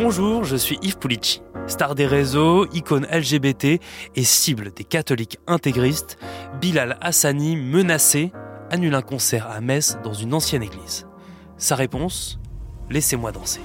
[0.00, 1.42] Bonjour, je suis Yves Pulici.
[1.66, 3.80] Star des réseaux, icône LGBT
[4.14, 6.18] et cible des catholiques intégristes,
[6.60, 8.30] Bilal Hassani, menacé,
[8.70, 11.08] annule un concert à Metz dans une ancienne église.
[11.56, 12.38] Sa réponse
[12.88, 13.60] Laissez-moi danser.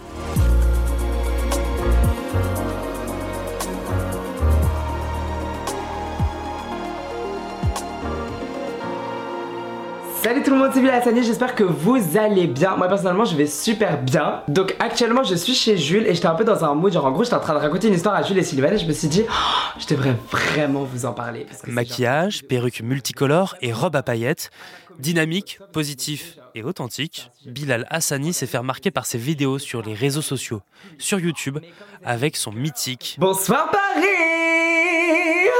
[10.23, 12.77] Salut tout le monde, c'est Bilal Hassani, j'espère que vous allez bien.
[12.77, 14.41] Moi personnellement, je vais super bien.
[14.47, 17.11] Donc actuellement, je suis chez Jules et j'étais un peu dans un mood, genre en
[17.11, 18.93] gros, j'étais en train de raconter une histoire à Jules et Sylvain et je me
[18.93, 21.45] suis dit, oh, je devrais vraiment vous en parler.
[21.67, 24.49] Maquillage, perruque multicolore et robe à paillettes,
[24.97, 30.21] dynamique, positif et authentique, Bilal Hassani s'est fait remarquer par ses vidéos sur les réseaux
[30.21, 30.61] sociaux,
[30.99, 31.59] sur YouTube,
[32.05, 34.07] avec son mythique Bonsoir Paris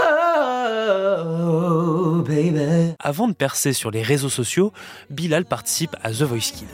[0.06, 1.83] oh,
[2.22, 2.94] baby.
[3.00, 4.72] Avant de percer sur les réseaux sociaux,
[5.10, 6.66] Bilal participe à The Voice Kids.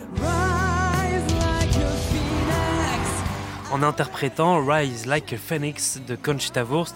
[3.71, 6.95] En interprétant Rise Like a Phoenix de Conchita Wurst,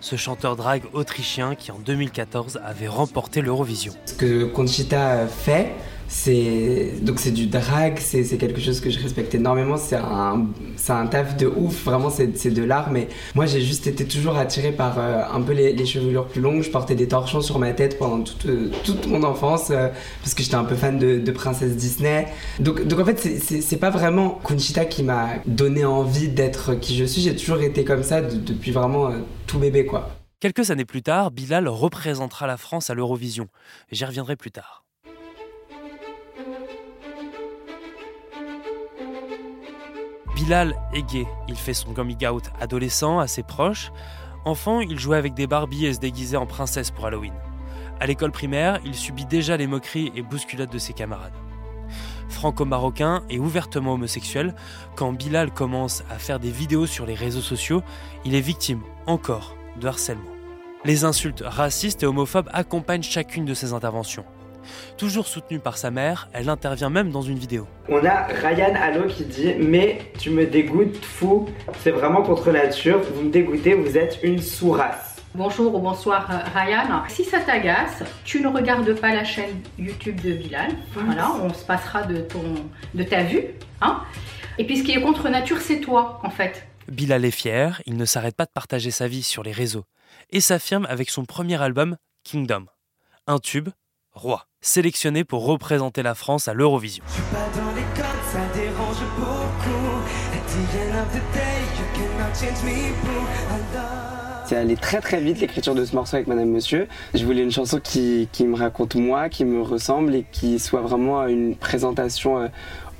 [0.00, 3.92] ce chanteur drague autrichien qui en 2014 avait remporté l'Eurovision.
[4.06, 5.72] Ce que Conchita fait,
[6.08, 10.46] c'est donc c'est du drag, c'est quelque chose que je respecte énormément, c'est un,
[10.88, 14.72] un taf de ouf, vraiment c'est de l'art, mais moi j'ai juste été toujours attirée
[14.72, 17.98] par euh, un peu les, chevelures plus longues, je portais des torchons sur ma tête
[17.98, 19.88] pendant toute, euh, toute mon enfance, euh,
[20.22, 22.28] parce que j'étais un peu fan de, princesse Disney.
[22.60, 27.04] Donc, donc en fait c'est pas vraiment Conchita qui m'a donné envie d'être qui je
[27.04, 29.10] suis, j'ai toujours été comme ça depuis vraiment
[29.46, 30.10] tout bébé quoi.
[30.40, 33.48] Quelques années plus tard, Bilal représentera la France à l'Eurovision.
[33.90, 34.83] J'y reviendrai plus tard.
[40.44, 41.26] Bilal est gay.
[41.48, 43.90] Il fait son coming out adolescent à ses proches.
[44.44, 47.32] Enfant, il jouait avec des Barbies et se déguisait en princesse pour Halloween.
[47.98, 51.32] À l'école primaire, il subit déjà les moqueries et bousculades de ses camarades.
[52.28, 54.54] Franco-marocain et ouvertement homosexuel,
[54.96, 57.82] quand Bilal commence à faire des vidéos sur les réseaux sociaux,
[58.26, 60.30] il est victime, encore, de harcèlement.
[60.84, 64.26] Les insultes racistes et homophobes accompagnent chacune de ses interventions.
[64.96, 67.66] Toujours soutenue par sa mère, elle intervient même dans une vidéo.
[67.88, 71.48] On a Ryan Allo qui dit Mais tu me dégoûtes, fou,
[71.80, 75.14] c'est vraiment contre nature, vous me dégoûtez, vous êtes une sous-race.
[75.34, 77.02] Bonjour ou bonsoir euh, Ryan.
[77.08, 80.70] Si ça t'agace, tu ne regardes pas la chaîne YouTube de Bilal.
[80.94, 82.54] Voilà, on se passera de, ton,
[82.94, 83.46] de ta vue.
[83.80, 84.00] Hein
[84.58, 86.68] Et puis ce qui est contre nature, c'est toi en fait.
[86.86, 89.84] Bilal est fier, il ne s'arrête pas de partager sa vie sur les réseaux
[90.30, 92.66] et s'affirme avec son premier album, Kingdom.
[93.26, 93.70] Un tube,
[94.14, 97.04] roi sélectionné pour représenter la France à l'Eurovision.
[104.46, 106.86] C'est allé très très vite l'écriture de ce morceau avec Madame Monsieur.
[107.14, 111.26] Je voulais une chanson qui, me raconte moi, qui me ressemble et qui soit vraiment
[111.26, 112.48] une présentation euh,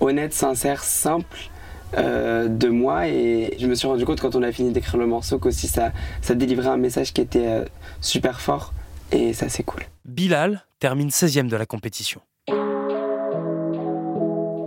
[0.00, 1.50] honnête, sincère, simple
[1.96, 3.08] euh, de moi.
[3.08, 5.92] Et je me suis rendu compte quand on a fini d'écrire le morceau qu'aussi ça,
[6.22, 7.64] ça délivrait un message qui était euh,
[8.00, 8.72] super fort
[9.12, 9.82] et ça c'est cool.
[10.04, 12.20] Bilal termine 16e de la compétition.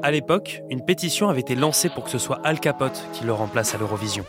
[0.01, 3.33] À l'époque, une pétition avait été lancée pour que ce soit Al Capote qui le
[3.33, 4.25] remplace à l'Eurovision.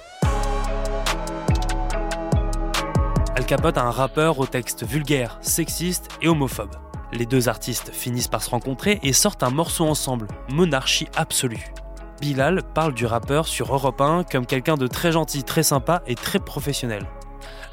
[3.34, 6.76] Al Capote a un rappeur au texte vulgaire, sexiste et homophobe.
[7.15, 11.72] Les deux artistes finissent par se rencontrer et sortent un morceau ensemble, Monarchie absolue.
[12.20, 16.16] Bilal parle du rappeur sur Europe 1 comme quelqu'un de très gentil, très sympa et
[16.16, 17.06] très professionnel.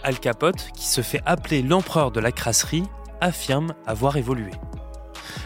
[0.03, 2.85] Al Capote, qui se fait appeler l'empereur de la crasserie,
[3.21, 4.51] affirme avoir évolué.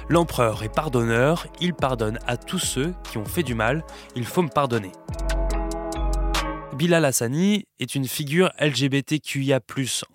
[0.10, 3.84] L'empereur est pardonneur, il pardonne à tous ceux qui ont fait du mal,
[4.16, 4.92] il faut me pardonner.
[6.76, 9.60] Bilal Hassani est une figure LGBTQIA+,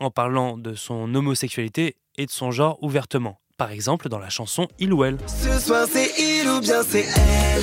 [0.01, 3.39] en parlant de son homosexualité et de son genre ouvertement.
[3.57, 5.19] Par exemple dans la chanson Il ou Elle.
[5.27, 7.63] Ce soir c'est il ou bien c'est elle.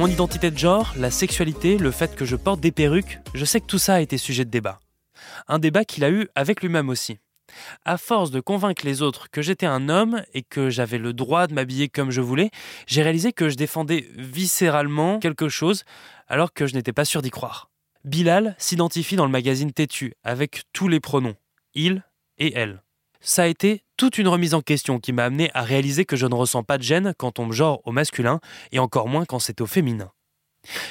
[0.00, 3.60] Mon identité de genre, la sexualité, le fait que je porte des perruques, je sais
[3.60, 4.80] que tout ça a été sujet de débat.
[5.46, 7.18] Un débat qu'il a eu avec lui-même aussi.
[7.84, 11.46] À force de convaincre les autres que j'étais un homme et que j'avais le droit
[11.48, 12.48] de m'habiller comme je voulais,
[12.86, 15.84] j'ai réalisé que je défendais viscéralement quelque chose
[16.28, 17.68] alors que je n'étais pas sûr d'y croire.
[18.04, 21.36] Bilal s'identifie dans le magazine Têtu avec tous les pronoms,
[21.74, 22.02] il
[22.38, 22.80] et elle.
[23.20, 26.26] Ça a été toute une remise en question qui m'a amené à réaliser que je
[26.26, 28.40] ne ressens pas de gêne quand on me genre au masculin
[28.72, 30.10] et encore moins quand c'est au féminin.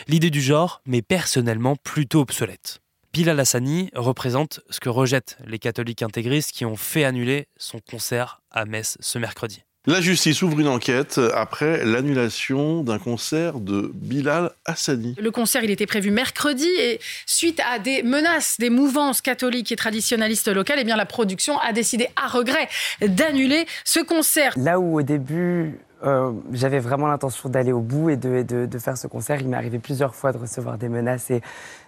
[0.08, 2.82] L'idée du genre m'est personnellement plutôt obsolète.
[3.14, 8.42] Bilal Hassani représente ce que rejettent les catholiques intégristes qui ont fait annuler son concert
[8.52, 9.64] à Metz ce mercredi.
[9.88, 15.16] La justice ouvre une enquête après l'annulation d'un concert de Bilal Hassani.
[15.18, 19.78] Le concert, il était prévu mercredi et suite à des menaces des mouvances catholiques et
[19.78, 22.68] traditionnalistes locales, eh bien la production a décidé à regret
[23.02, 24.54] d'annuler ce concert.
[24.58, 28.98] Là où au début euh, j'avais vraiment l'intention d'aller au bout et de, de, faire
[28.98, 29.42] ce concert.
[29.42, 31.42] Il m'est arrivé plusieurs fois de recevoir des menaces et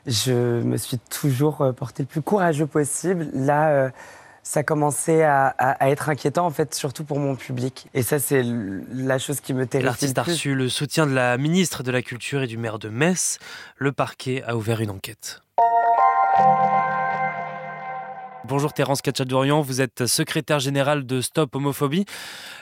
[0.05, 3.29] je me suis toujours euh, porté le plus courageux possible.
[3.33, 3.89] Là, euh,
[4.43, 7.87] ça commençait à, à, être inquiétant, en fait, surtout pour mon public.
[7.93, 9.85] Et ça, c'est la chose qui me terrifie.
[9.85, 12.89] L'artiste a reçu le soutien de la ministre de la Culture et du maire de
[12.89, 13.39] Metz.
[13.77, 15.41] Le parquet a ouvert une enquête.
[18.43, 22.05] Bonjour Terence Kachadorian, vous êtes secrétaire général de Stop Homophobie.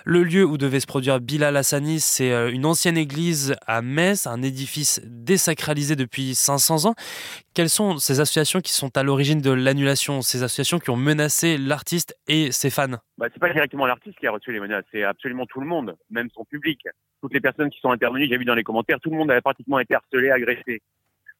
[0.03, 4.27] Le lieu où devait se produire Bilal Hassani, c'est euh, une ancienne église à Metz,
[4.27, 6.95] un édifice désacralisé depuis 500 ans.
[7.53, 11.57] Quelles sont ces associations qui sont à l'origine de l'annulation, ces associations qui ont menacé
[11.57, 12.97] l'artiste et ses fans?
[13.17, 15.95] Bah, C'est pas directement l'artiste qui a reçu les menaces, c'est absolument tout le monde,
[16.09, 16.81] même son public.
[17.21, 19.41] Toutes les personnes qui sont intervenues, j'ai vu dans les commentaires, tout le monde avait
[19.41, 20.81] pratiquement été harcelé, agressé.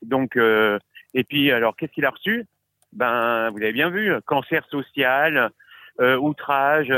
[0.02, 0.80] Donc, euh,
[1.14, 2.46] et puis alors, qu'est-ce qu'il a reçu?
[2.94, 5.52] Ben vous avez bien vu, cancer social,
[6.02, 6.92] euh, outrage,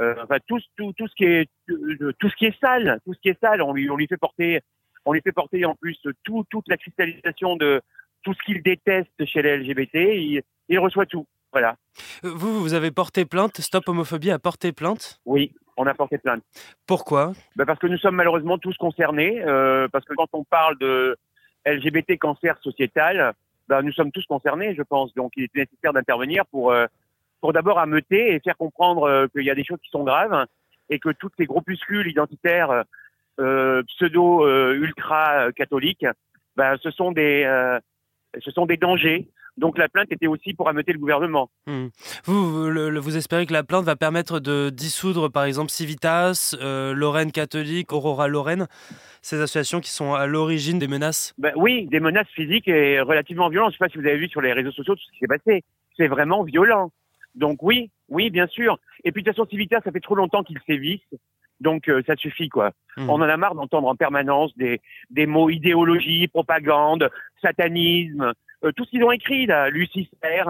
[0.00, 3.20] euh, enfin tout, tout, tout ce qui est tout ce qui est sale, tout ce
[3.20, 4.60] qui est sale, on lui on lui fait porter
[5.04, 7.80] on lui fait porter en plus tout, toute la cristallisation de
[8.22, 11.26] tout ce qu'il déteste chez les LGBT, il, il reçoit tout.
[11.52, 11.76] Voilà.
[12.24, 15.20] Euh, vous, vous avez porté plainte, Stop Homophobie a porté plainte?
[15.24, 16.42] Oui, on a porté plainte.
[16.86, 17.32] Pourquoi?
[17.56, 21.16] Ben Parce que nous sommes malheureusement tous concernés, euh, parce que quand on parle de
[21.64, 23.32] LGBT cancer sociétal,
[23.68, 25.14] ben, nous sommes tous concernés, je pense.
[25.14, 26.86] Donc, il est nécessaire d'intervenir pour, euh,
[27.40, 30.46] pour d'abord ameuter et faire comprendre euh, qu'il y a des choses qui sont graves
[30.90, 32.84] et que toutes ces groupuscules identitaires
[33.40, 36.06] euh, pseudo-ultra-catholiques,
[36.56, 37.44] ben, ce sont des,
[38.40, 39.28] ce sont des dangers
[39.58, 41.50] donc la plainte était aussi pour ameuter le gouvernement.
[41.66, 41.88] Hmm.
[42.24, 42.70] Vous,
[43.00, 47.92] vous espérez que la plainte va permettre de dissoudre par exemple Civitas, euh, Lorraine catholique,
[47.92, 48.66] Aurora Lorraine,
[49.20, 51.34] ces associations qui sont à l'origine des menaces?
[51.38, 53.72] Ben, Oui, des menaces physiques et relativement violentes.
[53.72, 55.18] Je ne sais pas si vous avez vu sur les réseaux sociaux tout ce qui
[55.18, 55.64] s'est passé.
[55.96, 56.92] C'est vraiment violent.
[57.34, 58.78] Donc oui, oui, bien sûr.
[59.04, 61.00] Et puis de toute façon, Civitas, ça fait trop longtemps qu'ils sévissent.
[61.60, 62.72] Donc euh, ça suffit quoi.
[62.96, 63.10] Hmm.
[63.10, 67.10] On en a marre d'entendre en permanence des, des mots idéologie, propagande,
[67.42, 68.32] satanisme,
[68.64, 70.44] euh, tout ce qu'ils ont écrit, là, Lucifer.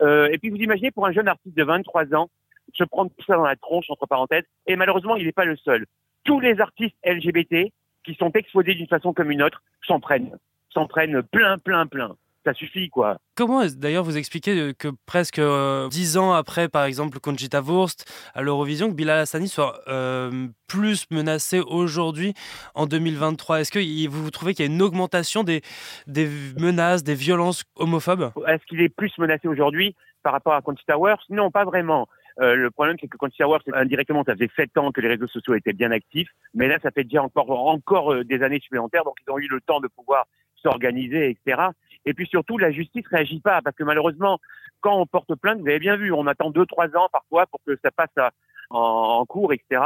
[0.00, 2.28] Euh, et puis vous imaginez pour un jeune artiste de 23 ans,
[2.72, 5.56] se prendre tout ça dans la tronche, entre parenthèses, et malheureusement, il n'est pas le
[5.56, 5.86] seul.
[6.24, 7.70] Tous les artistes LGBT
[8.04, 10.36] qui sont exposés d'une façon comme une autre s'en prennent,
[10.70, 13.18] s'en prennent plein, plein, plein ça suffit, quoi.
[13.36, 18.10] Comment, d'ailleurs, vous expliquez euh, que presque euh, dix ans après, par exemple, Conchita Wurst
[18.34, 22.34] à l'Eurovision, que Bilal Hassani soit euh, plus menacé aujourd'hui,
[22.74, 25.62] en 2023 Est-ce que vous trouvez qu'il y a une augmentation des,
[26.06, 26.28] des
[26.58, 28.32] menaces, des violences homophobes?
[28.48, 31.28] Est-ce qu'il est plus menacé aujourd'hui par rapport à Conchita Wurst?
[31.30, 32.08] Non, pas vraiment.
[32.38, 35.54] le problème, c'est que Conchita Wurst, indirectement, ça faisait sept ans que les réseaux sociaux
[35.54, 39.30] étaient bien actifs, mais là, ça fait déjà encore, encore des années supplémentaires, donc ils
[39.30, 40.26] ont eu le temps de pouvoir
[40.62, 41.70] s'organiser, etc.
[42.04, 44.38] Et puis surtout, la justice réagit pas parce que malheureusement,
[44.80, 47.60] quand on porte plainte, vous avez bien vu, on attend deux trois ans parfois pour
[47.66, 48.32] que ça passe
[48.70, 49.80] en, cours, etc.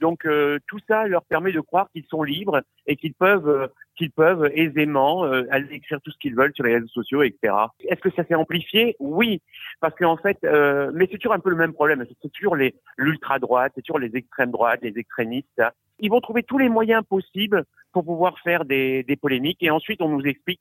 [0.00, 3.68] Donc euh, tout ça leur permet de croire qu'ils sont libres et qu'ils peuvent euh,
[3.96, 7.54] qu'ils peuvent aisément euh, aller écrire tout ce qu'ils veulent sur les réseaux sociaux, etc.
[7.88, 8.96] Est-ce que ça s'est amplifié?
[8.98, 9.40] Oui,
[9.80, 12.04] parce qu'en fait, mais c'est toujours un peu le même problème.
[12.22, 15.62] C'est toujours les l'ultra droite, c'est toujours les extrêmes droites, les extrémistes.
[16.00, 20.02] Ils vont trouver tous les moyens possibles pour pouvoir faire des, des polémiques et ensuite
[20.02, 20.60] on nous explique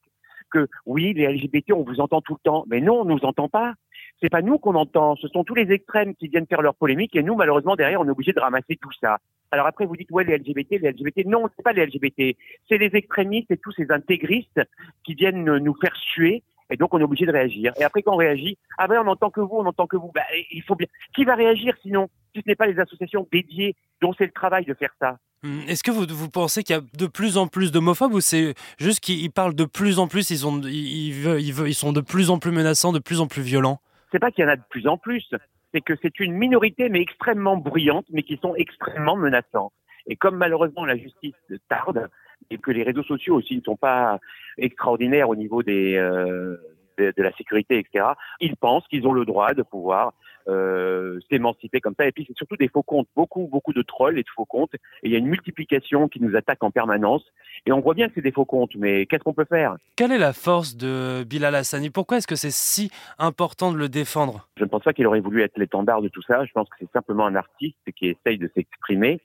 [0.54, 2.64] que oui, les LGBT, on vous entend tout le temps.
[2.68, 3.74] Mais non, on nous entend pas.
[4.22, 5.16] C'est pas nous qu'on entend.
[5.18, 8.08] Ce sont tous les extrêmes qui viennent faire leur polémique et nous, malheureusement, derrière, on
[8.08, 9.18] est obligé de ramasser tout ça.
[9.52, 11.26] Alors après, vous dites, ouais, les LGBT, les LGBT.
[11.26, 12.38] Non, c'est pas les LGBT.
[12.70, 14.62] C'est les extrémistes et tous ces intégristes
[15.04, 17.72] qui viennent nous faire suer et donc, on est obligé de réagir.
[17.80, 20.12] Et après, quand on réagit, ah ben, on n'entend que vous, on n'entend que vous.
[20.12, 20.88] Ben, il faut bien.
[21.16, 22.10] Qui va réagir sinon?
[22.34, 25.18] Si ce n'est pas les associations dédiées dont c'est le travail de faire ça.
[25.44, 28.22] Hum, est-ce que vous, vous pensez qu'il y a de plus en plus d'homophobes ou
[28.22, 32.02] c'est juste qu'ils parlent de plus en plus, ils, ont, ils, ils, ils, sont de
[32.02, 33.82] plus en plus menaçants, de plus en plus violents?
[34.12, 35.30] C'est pas qu'il y en a de plus en plus,
[35.74, 39.74] c'est que c'est une minorité mais extrêmement bruyante, mais qui sont extrêmement menaçants.
[40.08, 41.36] Et comme malheureusement la justice
[41.68, 42.10] tarde,
[42.50, 44.20] et que les réseaux sociaux aussi ne sont pas
[44.58, 46.58] extraordinaires au niveau des, euh,
[46.98, 48.06] de, la sécurité, etc.
[48.40, 50.14] Ils pensent qu'ils ont le droit de pouvoir
[50.48, 52.06] euh, s'émanciper comme ça.
[52.06, 54.74] Et puis c'est surtout des faux comptes, beaucoup, beaucoup de trolls et de faux comptes.
[54.76, 57.24] Et il y a une multiplication qui nous attaque en permanence.
[57.66, 59.78] Et on voit bien que c'est des faux comptes, mais qu'est-ce qu'on peut faire?
[59.96, 61.90] Quelle est la force de Bilal Hassani?
[61.90, 64.48] Pourquoi est-ce que c'est si important de le défendre?
[64.58, 66.44] Je ne pense pas qu'il aurait voulu être l'étendard de tout ça.
[66.46, 69.22] Je pense que c'est simplement un artiste qui essaye de s'exprimer.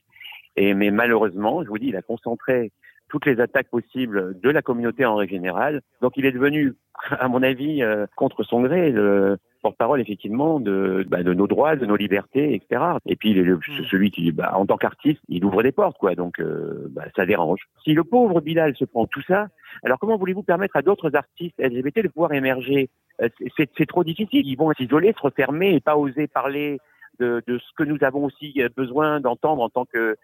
[0.57, 2.73] Et mais malheureusement, je vous dis, il a concentré
[3.09, 5.83] toutes les attaques possibles de la communauté en règle générale.
[6.00, 6.75] Donc il est devenu,
[7.11, 11.77] à mon avis, euh, contre son gré, le, porte-parole effectivement de, bah, de nos droits,
[11.77, 12.83] de nos libertés, etc.
[13.07, 13.85] Et puis le, Mm.
[13.91, 16.15] celui qui, bah, en tant qu'artiste, il ouvre des portes, quoi.
[16.15, 17.61] Donc euh, bah, ça dérange.
[17.85, 19.49] Si le pauvre Bilal se prend tout ça,
[19.83, 22.88] alors comment voulez-vous permettre à d'autres artistes LGBT de pouvoir émerger
[23.21, 24.47] Euh, c'est, c'est trop difficile.
[24.47, 26.79] Ils vont s'isoler, se refermer et pas oser parler
[27.19, 30.17] de, de ce que nous avons aussi euh, besoin d'entendre en tant que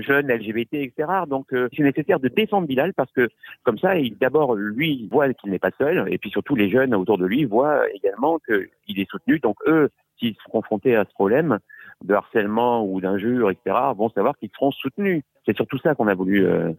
[0.00, 1.08] jeunes LGBT, etc.
[1.28, 3.28] Donc euh, c'est nécessaire de défendre Bilal parce que
[3.62, 7.18] comme ça, d'abord lui voit qu'il n'est pas seul et puis surtout les jeunes autour
[7.18, 9.38] de lui voient également qu'il est soutenu.
[9.38, 11.58] Donc eux, s'ils sont confrontés à ce problème
[12.04, 15.22] de harcèlement ou d'injures, etc., vont savoir qu'ils seront soutenus.
[15.46, 16.72] C'est surtout ça qu'on a voulu euh,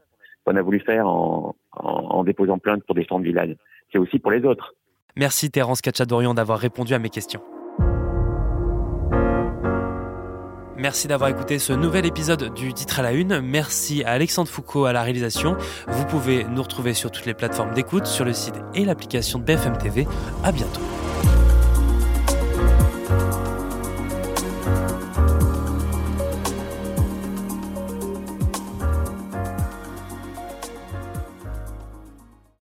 [0.46, 3.55] qu'on a voulu faire en, déposant plainte pour défendre Bilal.
[3.91, 4.75] C'est aussi pour les autres.
[5.15, 7.41] Merci Terence Cacciadorian d'avoir répondu à mes questions.
[10.83, 13.39] Merci d'avoir écouté ce nouvel épisode du Titre à la Une.
[13.39, 15.55] Merci à Alexandre Foucault à la réalisation.
[15.87, 19.45] Vous pouvez nous retrouver sur toutes les plateformes d'écoute, sur le site et l'application de
[19.45, 20.05] BFM TV.
[20.43, 20.81] À bientôt.